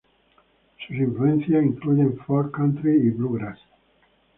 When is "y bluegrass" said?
3.05-3.59